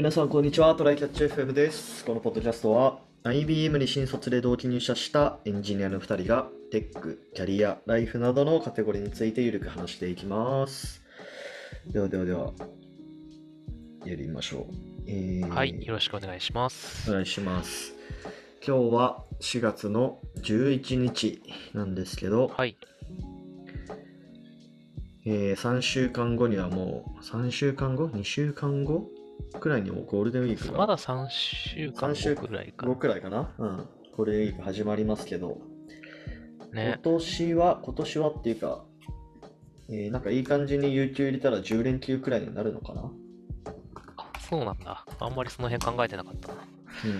[0.00, 0.74] 皆さん、こんにちは。
[0.74, 2.06] トライキャッチ FM です。
[2.06, 11.02] このポッドキャストは、IBM に新卒で同期入社したエンジニアの2人が、テック、キャリア、ライフなどのカテゴリーについてゆるく話していきます。
[11.86, 12.54] ではではでは、
[14.06, 14.64] やりましょう。
[15.06, 17.12] えーはい、よろしくお願いしまおす。
[17.12, 17.92] 願いします。
[18.66, 21.42] 今日は4月の11日
[21.74, 22.78] なんですけど、はい、
[25.26, 29.10] えー3週間後にはもう、3週間後 ?2 週間後？
[29.60, 33.76] くらいにもうゴールデンウィークがまだ3週間3週後ぐらいか後くらいかなうん。
[34.16, 35.58] ゴールデンウィーク始まりますけど、
[36.72, 36.98] ね。
[37.02, 38.84] 今年は、今年はっていうか、
[39.88, 43.10] えーなんかいい感じに有給入れたら10連休くらいになるのかな
[44.16, 45.04] あ、そうなんだ。
[45.18, 46.54] あんまりその辺考えてなかったな。
[47.04, 47.16] うんうん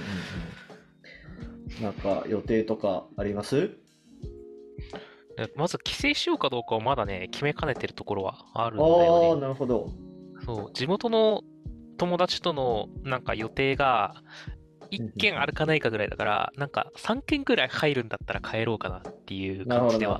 [1.78, 1.82] うん。
[1.82, 3.70] なんか予定とかあります？
[5.38, 9.40] えまず帰省しようかどうかをまだね、決めかねてるところはあるんだああー、よね。
[9.40, 9.88] なるほど。
[10.44, 11.42] そう、地元の
[12.00, 14.14] 友達とのなんか予定が、
[14.90, 20.18] 1軒あるかないかぐらいだから、なんか3軒ぐらい入るんだったら帰ろうかなっていう感じでは。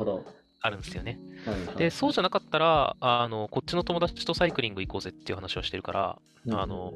[0.63, 1.19] あるんですよね。
[1.79, 6.19] で、そうじゃなかったら、あの、こっちの友達とサイクリング行こうぜっていう話をしてるから、
[6.51, 6.93] あの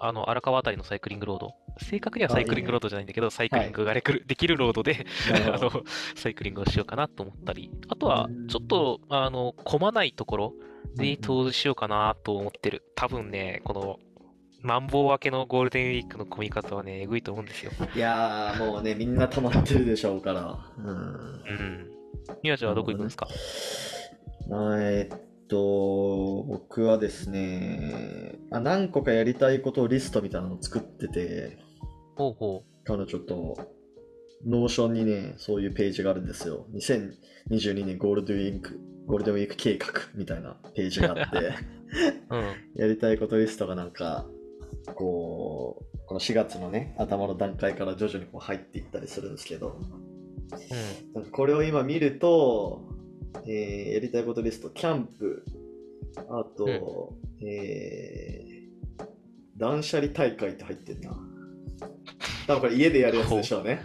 [0.00, 1.54] あの、荒川あたりのサイクリングロード。
[1.80, 5.06] 正確にはサイクリングロードじゃないんだけど、サイクリングができるロードで、
[5.46, 5.70] あの、
[6.16, 10.54] サイクリングをしようかなと思ったり、あとはうん、ちょっと、あの、混まないところ
[10.96, 12.82] どに投資しようかなと思ってる。
[12.94, 13.98] 多分ね、この、
[14.60, 17.70] マンボウ明けのゴールデンウィークの混み方はね、えぐいと思うんですよ。
[17.94, 20.58] いやー、もうね、みんな溜まってるでしょうから。
[20.78, 20.86] うん。
[20.88, 21.90] うん。
[22.42, 23.28] 宮地はどこ行くんですか？
[24.80, 31.58] えっと、僕はですね、あ、何個かやりたいことをリストみたいなのを作ってて、
[32.16, 33.56] ほうほ彼女と、
[34.46, 36.66] Notion にね、そういうページがあるんですよ。
[36.74, 41.52] 2022年ゴールデンウィーク、ゴールデンウィーク計画みたいなページがあって、う。
[42.34, 42.44] うん。
[42.74, 44.26] やりたいことリストがなんか、
[44.94, 49.78] こう、この4月のね、頭の段階から徐々にこう入っていったりするんですけど、
[51.14, 51.24] うん。
[51.30, 52.88] これを今見ると、
[53.46, 55.44] えーやりたいことリスト、キャンプ、
[56.30, 58.58] あと、えー
[59.58, 61.10] 断捨離大会って入ってんな。
[62.46, 63.82] 多分これ家でやるやつでしょうね。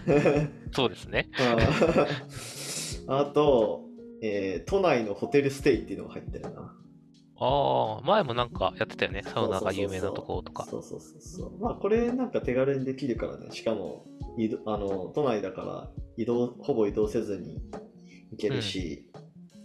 [0.72, 1.30] そうですね。
[1.40, 3.82] うんあと、
[4.22, 6.76] えー都内のホテルステイっていうのが入ってるな。
[7.46, 9.22] ああ、前もなんかやってたよね。
[9.24, 10.66] サウナが有名なところとか。
[10.66, 11.60] そうそうそうそう。
[11.60, 13.52] まあこれなんか手軽にできるからね。
[13.52, 14.06] しかも、
[14.38, 17.62] 移動あの都内だから移動、ほぼ移動せずに
[18.32, 19.10] 行けるし、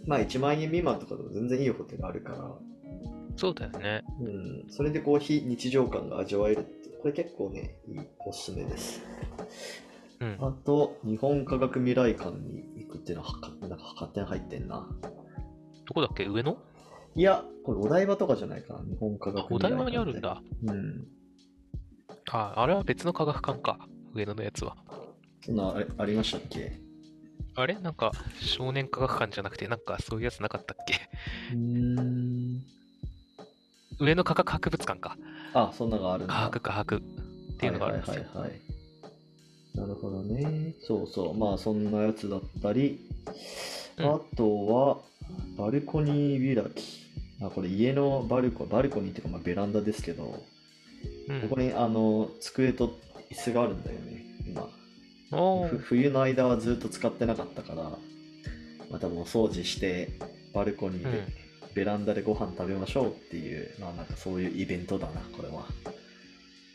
[0.05, 2.55] まあ1万円未満とかでも全然いいホテルあるから、
[3.37, 4.03] そうだよね。
[4.19, 9.01] うん、それでこう非日常感が味わえるって、これ結構ね、いいおすすめです。
[10.19, 10.37] うん。
[10.41, 14.85] あと、日本科学未来館に行くっていうのはなんか勝手に入ってんな。
[15.85, 16.25] どこだっけ？
[16.25, 16.57] 上野？
[17.15, 19.63] いや、これお台場とかじゃないかな、日本科学館って。
[19.63, 20.41] 台場にあるんだ。
[20.63, 21.07] うん。
[22.31, 23.79] あ、あれは別の科学館か。
[24.13, 24.75] 上野のやつは。
[25.45, 26.79] そんなあれありましたっけ？
[27.55, 27.75] あれ？
[27.75, 30.95] なんか少年科学館じゃなくて、なんかそういうやつなかったっけ？
[31.53, 32.63] うーん。
[33.99, 35.17] 上野科学博物館か。
[35.53, 36.33] あ、そんなのがあるんだ。
[36.33, 37.01] 科学科学っ
[37.57, 38.13] ていうのがあるんですよ。
[38.13, 38.61] はいはいはいはい。
[39.75, 40.75] なるほどね。
[40.81, 41.37] そうそう。
[41.37, 42.99] まあそんなやつだったり、
[43.97, 44.97] うんあとは、
[45.57, 47.09] バルコニー開き。
[47.41, 50.43] あ、これ家のバルコバルコニーっていうかまあベランダですけど、
[51.27, 52.99] うんここにあの机と
[53.31, 54.67] 椅子があるんだよね、今。
[55.79, 57.97] 冬の間はずっと使ってなかったから、
[58.89, 60.09] またもう掃除して、
[60.53, 61.33] バルコニーで、うん
[61.75, 65.65] ベランダでご飯食べましょうっていう、まあなんかそういうイベントだな、これは。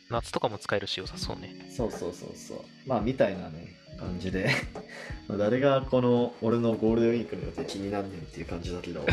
[0.09, 1.69] 夏とかも使えるし良さそうね。
[1.71, 2.59] そうそうそうそう。
[2.87, 4.51] まあみたいなね、感じで。
[5.29, 9.05] まあ誰がこの俺のゴールデンウィークの予定気になんねんっていう感じだけど。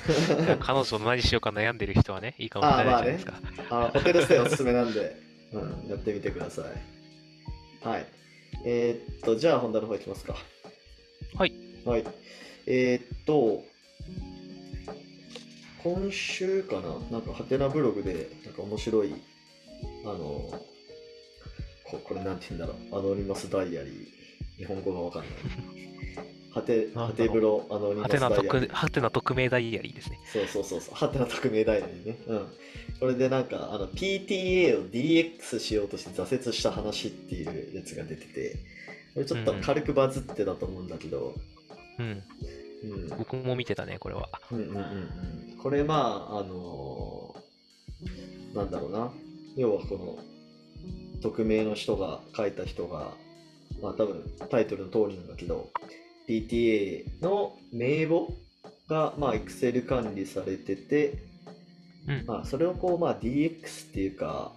[0.60, 3.40] 彼女の何しようか悩んでる人はね、いいかもしれないじゃないですか。
[3.70, 5.16] あホテルステイおすすめなんで、
[5.52, 7.86] うん、やってみてください。
[7.86, 8.06] はい。
[8.64, 10.36] えーっと、じゃあ本題の方いきますか。
[11.34, 11.52] はい。
[11.84, 12.04] はい。
[12.66, 13.64] えーっと、
[15.82, 19.14] 今週かな、なんかハテナブログで、なんか面白い、
[20.04, 20.62] あの、
[21.84, 24.19] ここれなんて言うんだろう、アノニマスダイアリー、
[24.60, 25.30] 日本語がわかんない。
[26.52, 28.74] ハテ、なんだろうハテブロアノニマはてなスダイアリー匿。
[28.74, 30.18] はてな匿名ダイアリーですね。
[30.32, 32.18] そうそうそうそう、ハテナ匿名ダイヤリーね。
[32.26, 32.46] うん。
[32.98, 38.56] これでなんか、あの、PTA を DX しようとして挫折した話っていうやつが出てて、
[39.14, 41.34] これちょっと軽くバズってたと思うんだけど、
[41.98, 42.22] うん。
[42.84, 43.08] うん。
[43.16, 44.28] 僕も見てたね、これは。
[44.50, 44.80] うんうんうんう
[45.54, 45.56] ん。
[45.56, 47.40] これまあ、あのー
[48.54, 49.12] なんだろうな。
[49.56, 50.18] 要はこの、
[51.22, 53.12] 匿名の人が書いた人が、
[53.82, 55.70] まあ多分タイトルの通りなんだけど、
[56.28, 58.32] PTA の名簿
[58.88, 61.14] が、まあ、Excel 管理されてて、
[62.06, 62.24] うん。
[62.26, 64.52] まあ、それをこう、まあ、DX っていうか、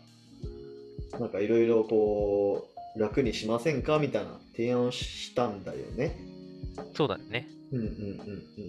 [1.19, 6.15] なんかいろいろこう、楽にしませんかみたいな提案をしたんだよね。
[6.95, 7.47] そうだね。
[7.71, 7.89] うんうんうん
[8.57, 8.61] う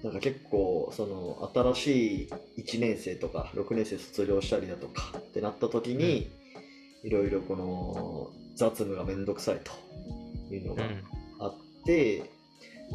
[0.00, 0.02] ん。
[0.02, 2.28] なんか結構、その、新しい
[2.62, 6.28] 1年生とか、6年生卒業したりだとかってなった時に、
[7.04, 11.02] いろいろこの、雑務がめんどくさいというのがうん。
[11.40, 11.54] あっ
[11.84, 12.30] て、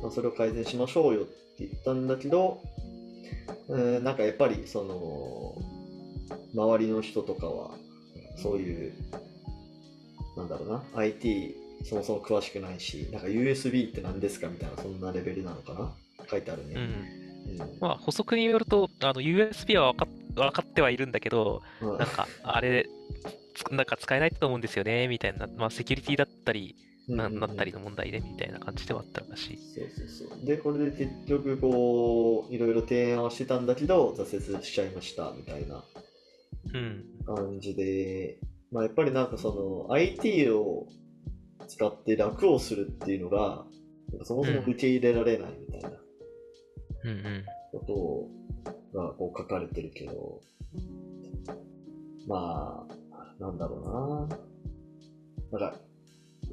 [0.02, 2.62] まあ、それを改善しましょうよって言ったんだけど、
[3.68, 5.56] うん、なんかやっぱりその
[6.54, 7.72] 周りの人とかは
[8.42, 8.94] そういう
[10.38, 15.94] なんだろうな IT そもそも詳しくないしなんか USB って何ですかみたいなそんなレベルなのかな
[16.30, 16.82] 書いてあるね、うん。
[16.82, 23.07] うんまあ、補足によると、あの、USB は分かっ分かってはいるんだけど、まあなんか、あれ、つ
[23.72, 26.76] なんか使えないと思うんですよね、みたいな、まあ、セキュリティだったり、
[27.08, 29.58] ななったりの問題で、みたいな感じではあったらしい。
[29.58, 30.46] そうそうそう。
[30.46, 35.84] でこれで結局こういろいろ提案はしてたんだけど挫折しちゃいましたみたいな。
[36.74, 37.06] うん。
[37.26, 38.40] 感じで、
[38.72, 40.88] まあ、やっぱりなんかその IT を
[41.68, 43.66] 使って楽をするっていうのが、
[44.24, 45.98] そもそも受け入れられないみたいな。
[47.04, 47.46] うんうん。
[47.72, 48.30] こ
[48.94, 50.42] とがこう書かれてるけど、
[52.28, 52.94] まあ、
[53.40, 54.28] なんだろ
[55.52, 55.60] うな。
[55.60, 55.80] なんか、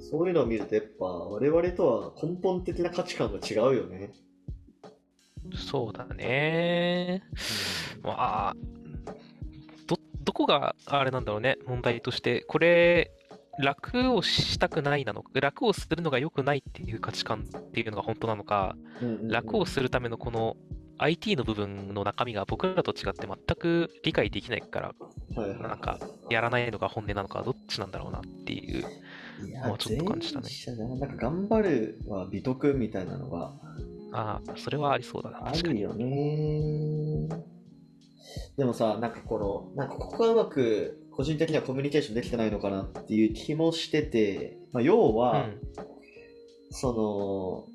[0.00, 4.12] そういうのを見るとやっぱ我々とは根本的な価値観が違うよね。
[5.54, 7.22] そうだね。
[8.02, 8.56] まあ、
[9.86, 12.42] ど、どこがあれなんだろうね、問題として。
[12.42, 13.10] これ、
[13.58, 18.76] 楽をしたくないなのか、楽をするのが良くないっていう価値観っていうのが本当なのか、
[19.22, 20.56] 楽をするためのこの
[20.98, 24.94] IT の部分の中身が僕らと違って全く理解できないから、
[25.36, 25.98] はいはいなんか、
[26.30, 28.84] やらないのが本音なのか、どっちなんだろうなっていう。
[29.46, 30.48] いやまあちょっと感じたね
[30.78, 33.52] ななんか頑張るは美徳みたいなのが
[34.12, 35.74] ああ、それはありそうだな、あ確かに。
[35.74, 37.28] るよね。
[38.56, 45.60] でもさ、なんかこの、なんかここがうまく個人的にはコミュニケーションできてないのかなっていう気もしてて、まあ、要うは、ん。
[46.70, 47.73] その、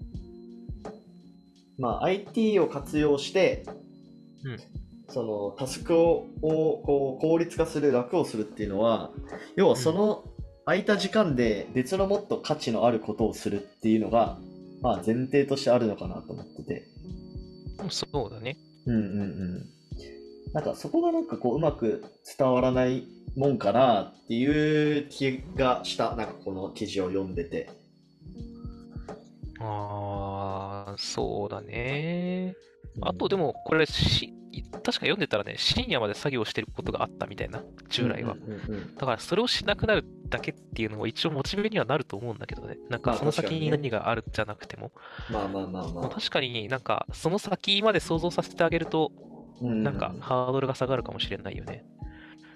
[1.79, 3.65] まあ、IT を活用して、
[4.43, 4.57] うん
[5.11, 9.11] そのタスクををこう効率化する、楽をするっていうのは、
[9.55, 10.23] 要はその
[10.65, 14.37] 空いた時間で別のもっと価値のあることをするっていうのが、
[14.81, 16.83] まあ、前提としてあるのかなと思ってて。
[17.89, 18.55] そうだね。
[18.85, 19.65] うんうんうん。
[20.53, 22.03] なんかそこがなんかこううまく
[22.37, 26.15] 伝わらないもんかなっていう気がした。
[26.15, 27.69] なんかこの記事を読んでて。
[29.59, 30.38] ああ、
[30.97, 32.55] そうだね。
[33.01, 34.33] あとでも、も、これし、
[34.71, 38.35] 確か読んでたらね、深夜まで作業してることがあったみたいな、従来は。
[38.97, 42.77] だから、それをしなくなるだけっていうのも一応モチベにはなると思うんだけどね。
[42.89, 44.91] なんか、まあその先に何があるんじゃなくても。
[45.29, 46.09] まあまあまあままああ。
[46.09, 49.11] 確かになんか、その先まで想像させてあげると、
[49.61, 51.85] うんなんか、ハードルが下がるかもしれないよね。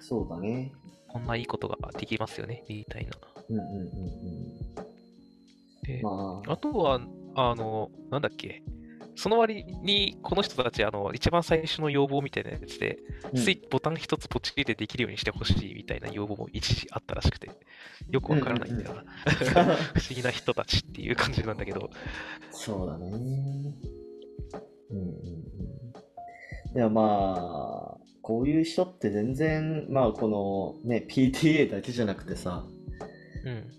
[0.00, 0.72] そうだね。
[1.08, 3.12] こんないいことができますよね、みたいな。
[3.48, 4.74] うんうんうん
[5.84, 6.02] でうん。
[6.02, 7.00] まあ、あとは、
[7.34, 8.62] あの、なんだっけ？
[9.16, 12.98] その割に、この人たち、あの、一番最初の要望みたいなやつで、
[13.32, 17.48] うんスイッチボタン一つポチリでできるようにしてほしいみたいな要望も一時あったらしくて、
[18.10, 19.04] よくわからないんだよな。
[19.94, 21.90] 不思議な人たちっていう感じなんだけど、
[22.50, 23.06] そうだね。
[24.90, 25.08] うんうん
[26.74, 26.76] うん。
[26.76, 32.66] いやまあ、こういう人って全然、まあこのね、PTA だけじゃなくてさ、
[33.44, 33.70] うん。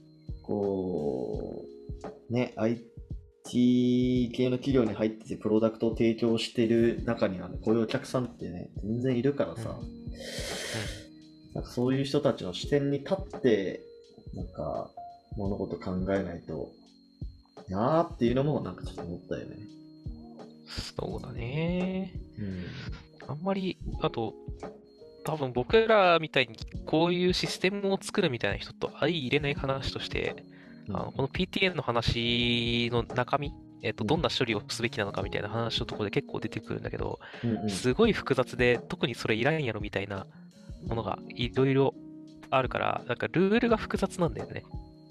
[0.43, 1.65] こ
[2.29, 2.53] う、ね、
[3.45, 9.79] IT 系の企業に入っててプロダクトを提供してる中には、ね、こういうお客さんってね、全然いるからさ、
[11.53, 13.81] なんかそういう人たちの視点に立って、
[14.33, 14.89] なんか
[15.37, 16.71] 物事考えないと
[17.69, 19.57] なーっていうのもなんかちょっと思ったよね。
[20.97, 22.13] そうだね。
[22.39, 22.65] うん。
[23.27, 24.33] あんまり、あと、
[25.23, 30.35] 多分僕らみたいにこういうシステムを作るみたいな人と相入れない話として、
[30.89, 34.07] あのこの PTN の話の中身、えっと、うん。
[34.07, 37.19] どんな処理をすべきなのかみたいな話のところで結構出てくるんだけど、
[37.69, 40.27] すごい複雑で、特にそれいらんやろみたいな
[40.87, 41.93] ものがいろいろ
[42.49, 44.63] あるから、なんかルールが複雑なんだよね。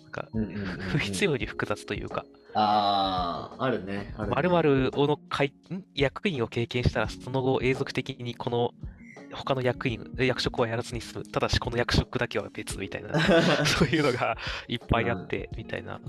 [0.05, 0.29] なんか
[0.91, 4.15] 不必要に複雑というか、ああ、あるね。
[4.17, 4.35] あるね。
[4.35, 5.19] まるまるの
[5.95, 8.71] 役員を経験したら、その後永続的にこの
[9.35, 11.25] 他の役員、役職はやらずに済む。
[11.25, 13.19] ただしこの役職だけは別みたいな、
[13.67, 14.37] そういうのが
[14.69, 16.01] いっぱいあって、みたいな。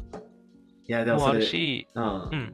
[0.88, 2.04] いや、でももあるし、うん。
[2.04, 2.54] うん。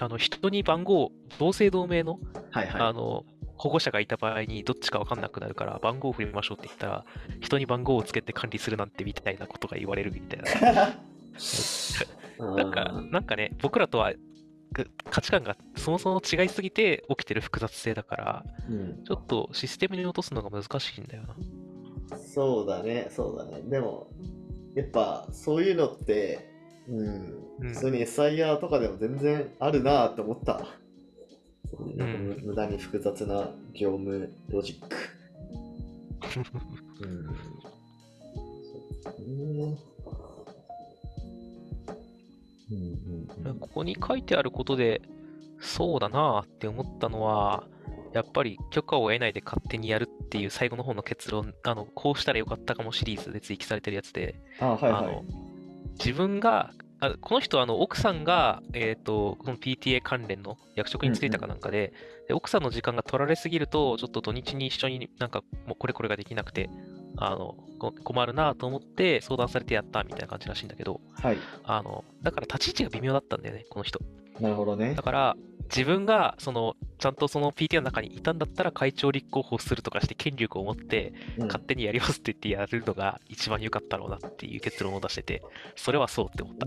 [0.00, 2.18] あの、人に番号、同姓同名の、
[2.50, 2.82] はいはい。
[2.82, 3.24] あの、
[3.56, 7.04] 保護者がいた場合にどっちか分かんなくなるから番号を振りましょうって言ったら
[7.40, 10.40] 人に番号をつけて管理するなんてみたいなことが言われるみたい
[10.72, 10.96] な。
[12.56, 14.12] なんか、なんかね、僕らとは
[14.72, 21.34] く価値観がそもそも違いすぎて起きてる複雑性だから、うん、ちょっとシステムに落とすのが難しいんだよな。
[22.18, 23.62] そうだね、そうだね。
[23.62, 24.06] でも、
[24.76, 26.48] やっぱそういうのって、
[26.88, 26.98] うん、
[27.58, 30.66] うん普通に SIR とかでも全然あるなって思った。
[31.70, 34.96] そういうなんか無駄に複雑な業務ロジック。
[37.02, 37.26] うん。
[42.70, 42.78] うん
[43.44, 45.02] うんうんここに書いてあることで、
[45.62, 47.64] そうだなって思ったのは、
[48.12, 55.24] やっぱり許可を得ないで勝手にやるっていう最後の方の結論、あの、こうしたらよかったかもシリーズで追記されてるやつで、あ、はいはいあの。
[55.98, 61.92] 自分が、あこの人はあの奥さんが、えー、とこの PTA 関連の役職に就いたかなんかで,、
[62.28, 66.70] で奥さんの時間が取られすぎるとちょっと土日に一緒になんかもうこれこれができなくて
[67.16, 71.38] あのこ困るなと思って相談されてやったみたいな感じらしいんだけどはい。
[71.64, 73.98] あのだから立ち位置が微妙だったんだよねこの人
[74.40, 75.02] なるほどねだ。
[75.02, 75.36] から
[75.74, 81.46] 自分がそのちゃんとその PTA の中にいたんだったら会長立候補するとかして権力を持ってうん。
[81.46, 85.42] 勝手にやりますって言ってやるのが一番良かったろうなっていう結論を出してて
[85.76, 86.66] それはそうって思った。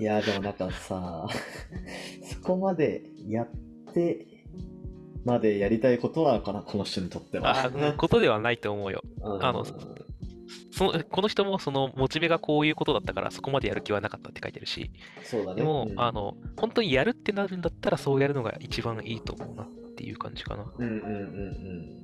[0.00, 1.26] いや、でもなんかさ、
[2.22, 3.48] そこまでやっ
[3.92, 4.26] て
[5.24, 7.50] までやりたいことなのかな、この人にとっては。
[7.50, 9.02] あーことではないと思うよ。
[9.22, 9.44] うん。
[9.44, 9.64] あの
[10.72, 14.90] そのこの人もそのモチベがこういうことだったからそこまでやる気はなかったって書いてるし、
[15.24, 15.56] そうだね。
[15.56, 20.64] でも、うんあの本当にやるってなるんだったらそうやるのが一番いいと思うなっていう感じかな。
[20.78, 22.00] うんうんうん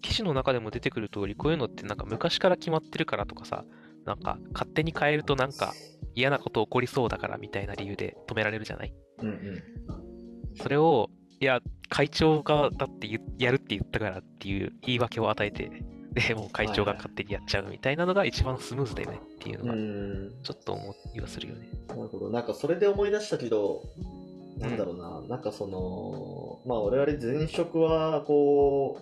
[0.00, 3.64] 記事の中でも出てくる通り、こういうのってなんか昔から決まってるからとかさ、
[4.06, 5.74] なんか勝手に変えるとなんか
[6.14, 8.94] 嫌なこと起こりそうだからみたいな理由で止められるじゃない？
[9.20, 9.28] うん。
[9.28, 9.36] うんう
[10.54, 10.56] ん。
[10.56, 11.10] それを、
[11.40, 15.70] いや、会長がだって言やるって言ったからっていう言い訳を与えて、
[16.12, 21.68] で、もう会長が勝手にやっちゃうみたいなのが一番スムーズだよねっていうのが、うんちょっと思いはするよね。
[21.88, 22.30] なるほど。
[22.30, 23.82] なんかそれで思い出したけど、
[24.58, 28.98] なんだろうな、なんかその、まあ我々前職はこ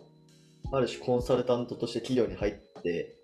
[0.73, 3.17] う、ある種コンサルタントとして企業に入って、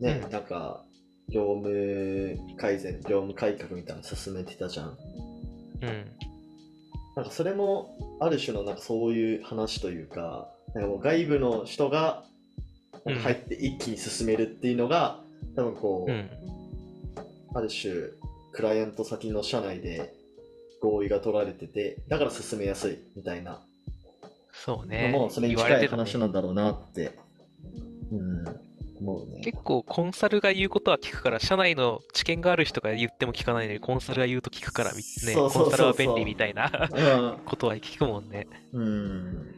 [0.00, 0.84] ね、うんなんか
[1.28, 4.96] 業務改善、業務改革みたいなの進めてたじゃん。
[5.82, 6.12] うん。
[7.14, 12.24] なんかそれもある種のなんかそういう話というか、なんかもう外部の人が
[13.04, 15.20] 入って一気に進めるっていうのが、
[15.56, 16.30] 多分こう、うん。
[17.54, 17.92] ある種
[18.52, 20.14] クライアント先の社内で
[20.80, 23.58] 合意が取られてて、だから進めやすいみたいなの
[24.52, 25.10] そうね。
[25.12, 27.18] もそれに近い話なんだろうなって、
[28.10, 29.40] うん、ね。
[29.42, 38.46] 結構コンサルが言うことは聞くから、社内の知見がある人が言っても聞かないのに、コンサルが言うと聞くからみ、ね、そうそうそうそうコンサルは便利みたいなうん ことは聞くもんね。
[38.72, 39.54] うん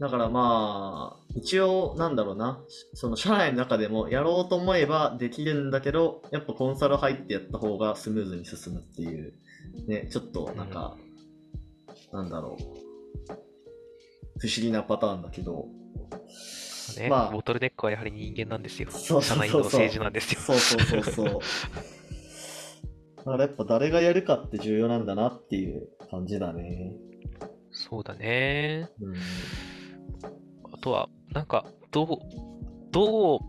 [0.00, 2.60] だからまあ、一応なんだろうな、
[2.94, 9.34] その社内の中でもやろうと思えばできるんだけど、やっぱコンサル入ってやった方がスムーズに進むっていう、
[9.88, 10.96] ね、ちょっとなんか、
[12.12, 12.62] なんだろう、
[14.38, 15.66] 不思議なパターンだけど、
[16.98, 18.90] ねまあボトルネックはやはり人間なんですよ。
[18.90, 20.40] そう社内の政治なんですよ。
[20.40, 21.40] そうそうそうそう。
[23.16, 26.92] だからやっぱ誰がやるかって重要なんだなっていう感じだね。
[27.72, 28.90] そうだね。
[29.00, 29.14] うん。
[30.72, 32.08] あとは、なんか、どう、
[32.90, 33.40] どう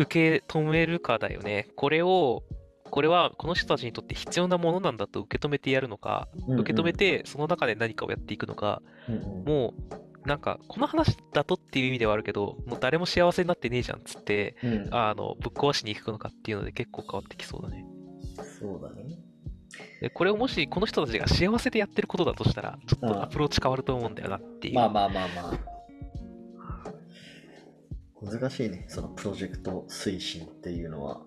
[0.00, 1.68] 受け止めるかだよね。
[1.76, 2.42] これを、
[2.90, 9.74] これはこの人たちにとって必要なものなんだと受け止めてやるのか、うんうん受け止めてその中で何かをやっていくのか、うんうんも
[10.24, 17.86] う、なんか、この話だとっていう意味ではあるけど、もう誰も幸せになってねえじゃんっつって、うん、あの、ぶっ壊しに行くのかっていうので結構変わってきそうだね。
[18.58, 19.18] そうだね。
[20.00, 24.74] で、これをもしこの人たちが幸せでやってることだとしたら、ちょっとアプローチ変わると思うんだよなっていう。
[24.74, 25.69] まあまあまあまあ。
[28.22, 31.22] 難しいね、そのプロジェクト推進っていうのは。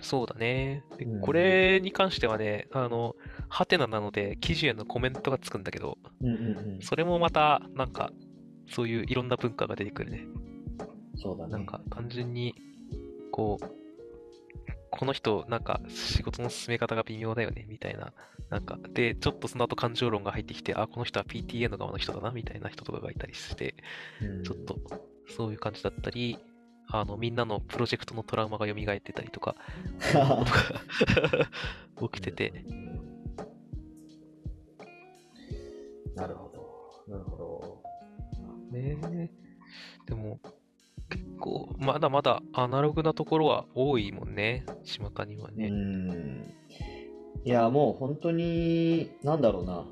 [0.00, 0.82] そうだね。
[0.98, 3.14] でうんこれに関してはね、あの、
[3.48, 6.82] ハテナなので、記事へのコメントがつくんだけど、うんうんうん。
[6.82, 8.10] それもまた、なんか、
[8.68, 10.26] そういういろんな文化が出てくるね。
[11.16, 11.52] そうだね。
[11.52, 12.54] なんか、単純に、
[13.30, 13.79] こう、
[14.90, 18.12] この人、なんか、仕事の進め方が微妙だよね、みたいな。
[18.48, 23.74] なんか、で、ちょっとその後感情論が入ってきて、あ、この人は PTA の側の人だな、みたいな人とかがいたりして、
[24.20, 24.42] うん。
[24.42, 24.78] ちょっと、
[25.28, 26.38] そういう感じだったり、
[26.88, 29.54] あの、みんなのプロジェクトのトラウマが蘇ってたりとか、
[32.12, 32.64] 起きてて、
[36.16, 36.60] なるほど。
[37.16, 37.82] なるほ
[38.72, 39.30] ね
[40.06, 40.59] でも、結
[41.40, 45.54] 構、まだまだアナログなところは多いもんね、巷にはど。
[45.56, 45.68] うね。
[45.70, 46.54] ん。
[47.44, 49.86] いや、もう本当に、なんだろうな。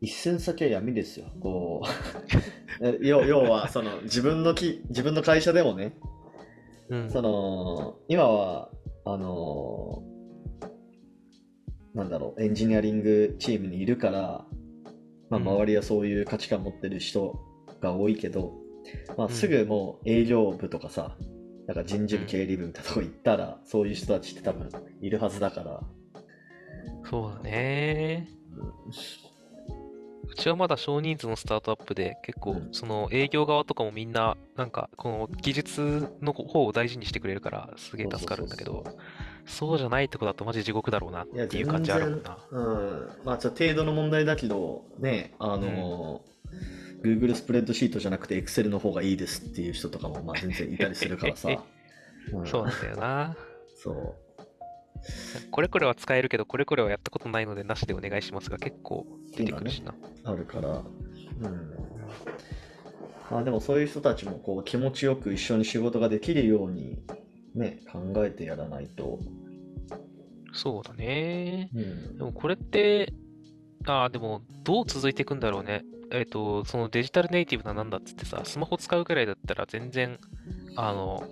[0.00, 1.26] 一寸先は闇ですよ。
[1.40, 1.86] こう。
[2.82, 5.94] え要要は、その、自分のき、自分の会社でもね、
[6.88, 7.10] うん。
[7.10, 8.70] その、今は、
[9.04, 10.02] あの、
[11.94, 14.46] なんだろう、エンジニアリングチームにいるから、
[15.28, 17.38] まあ、うん周りはそういう価値観持ってる人
[17.80, 18.59] が多いけど、
[19.16, 19.32] まあ、うん。
[19.32, 21.16] すぐもう営業部とかさ、
[21.66, 24.68] なんか人事部経理部みたいなとこ行ったら、そういう人たちって多分
[25.00, 25.80] いるはずだから、
[27.08, 28.28] そうだね。
[30.28, 38.84] うちはまだ少人数のスタートアップで、結構うん、その営業側とかもみんな、なんか、この技術の方を大事にしてくれるから、すげえ助かるんだけど
[39.46, 42.38] そうじゃないとこだとマジ地獄だろうなっていう感じあるもんな。
[42.50, 46.22] うん、まあちょっと程度の問題だけど、ね、あの、
[47.02, 51.48] Google スプレッドシートじゃなくて Excel の方がいいですっていう人とかもまあ全然いたりするからさ。
[52.32, 53.36] うんそうなんだよな。
[53.76, 54.14] そう。
[55.50, 59.94] これこれは使えるけど、これこれはやったことないのでなしでお願いしますが、結構出てくるしな。
[60.24, 60.68] あるから。
[60.68, 61.70] うん。
[63.30, 66.98] まあでもそういう人たちもこう気持ちよく一緒に仕事ができるように
[67.54, 69.18] ね、考えてやらないと。
[70.52, 71.70] そうだね。
[71.74, 73.12] うんでもこれって、
[73.86, 75.84] ああ、でもどう続いていくんだろうね。
[76.10, 80.18] えっ、と、そのデジタルネイティブななんだっつってさ、スマホ使うくらいだったら全然、
[80.76, 81.22] あの、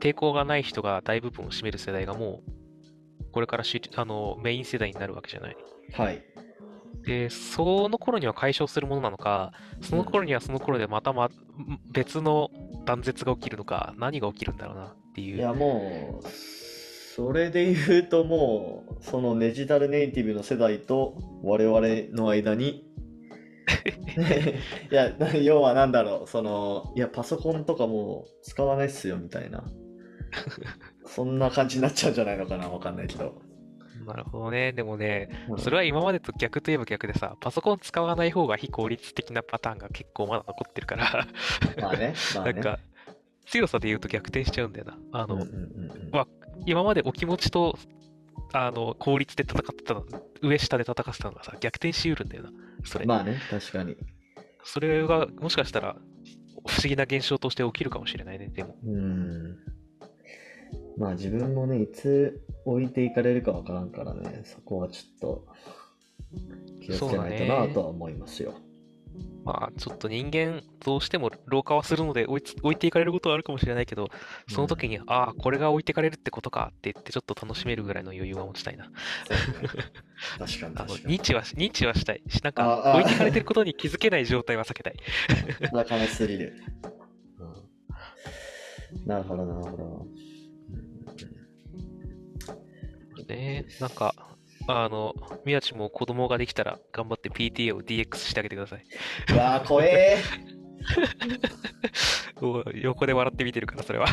[0.00, 5.56] 抵抗がない人が大部分を占める世代がもう、これからしあのメイン世代になるわけじゃない。
[5.92, 6.22] はい。
[7.04, 11.30] で、その頃には解消するものなのか、その頃にはその頃でまた、ま、
[11.92, 12.50] 別の
[12.84, 15.36] 断絶が起きるのか、何が起きるんだろうなっていう。
[15.36, 16.28] いやもう、
[17.16, 21.80] それで言うともう、そのデジタルネイティブの世代と我々
[22.12, 22.89] の間に、
[24.90, 29.64] いや、 要はなんだろう、その、いや、パソコンとかもう使わないっすよみたいな、
[31.06, 33.42] そんな感じになっちゃうんじゃないのかな、わかんないけど。
[34.06, 34.72] なるほどね。
[34.72, 41.26] でもね、うんそれは今までと逆といえば逆でさ、パソコン使わない方が非効率的なパターンが結構まだ残ってるから、
[41.80, 42.52] まあね、まあね。
[42.52, 42.78] なんか、
[43.46, 44.98] 強さで言うと逆転しちゃうんだよな。
[45.12, 45.58] あの、うんうんうんう
[46.06, 46.26] んまあ
[46.66, 47.78] 今までお気持ちと、
[48.52, 50.04] あの、効率で戦ってたの、
[50.42, 52.50] 上下で戦ってたのがさ、逆転しうるんだよな。
[52.84, 53.06] それ。
[53.06, 53.96] まあね、確かに。
[54.64, 55.96] それが、もしかしたら、
[56.66, 58.76] 不思議な現象として起きるかもしれないね、でも。
[58.84, 59.56] うん。
[60.96, 65.46] まあ自分もね、いつ置いていかれるかわからんからね、そこはちょっと
[66.82, 68.54] 気をつけないとなとは思いますよ。
[69.44, 72.40] まあ、ちょっと人間、どうしても老化はするので置
[72.72, 74.08] いていかれることはあるかもしれないけど、
[74.48, 78.90] その時に、ああ、これが置いていかれるってことかって言って、ちょっと楽しめるぐらいの余裕は持ちたいな。
[80.38, 81.18] 確かに確かに。
[81.18, 84.96] 認知はし、認知はしたいし、なんか、置いていかれてることに気づけない状態は避けたい。
[85.72, 86.54] なかなかすぎる。
[87.38, 87.70] うん
[89.06, 90.06] なるほど、なるほど。
[93.28, 94.14] ねなんか、
[94.70, 98.84] あの、宮地も子供ができたら頑張って PTA を DX してあげてください。
[99.32, 100.18] うわー、怖え
[102.40, 104.06] お横で笑って見てるから、それは。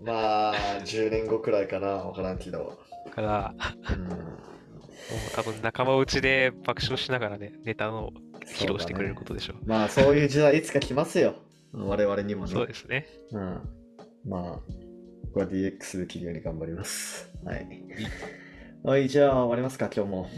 [0.00, 2.78] まあ、10年後くらいかな、わからんけど。
[3.10, 3.54] から、
[5.34, 8.12] 多分仲間内で爆笑しながらね、ネタの
[8.46, 9.56] 披露してくれることでしょう。
[9.66, 11.34] まあ、そういう時代いつか来ますよ。
[11.72, 12.52] 我々にもね。
[12.52, 13.06] そうですね。
[13.32, 13.60] うん。
[14.24, 14.60] まあ、
[15.24, 17.30] 僕は DX できるように頑張ります。
[17.44, 17.66] はい。
[18.82, 20.30] はい、じゃあ終わりますか、今日も。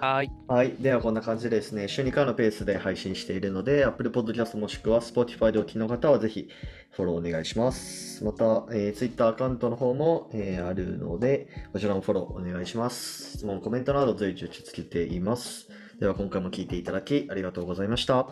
[0.00, 0.30] はーい。
[0.46, 0.72] はい。
[0.78, 6.48] では、こんな感じでですね、週2回のペースで配信しているので、Apple Podcast もしくは Spotify でお聞きの方はぜひ
[6.92, 8.24] フォローお願いします。
[8.24, 13.38] また、えー Twitter アカウントの方も、えーあるので、こちらもフォローお願いします。
[13.38, 15.68] 質問、コメントなど随時受け付けています。
[15.98, 18.28] では、今回も聞いていただきありがとうございました。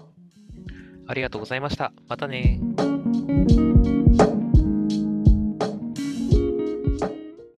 [1.07, 1.93] ありがとうございました。
[2.09, 2.94] またねー。